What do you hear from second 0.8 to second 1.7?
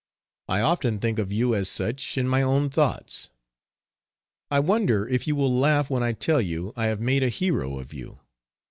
think of you as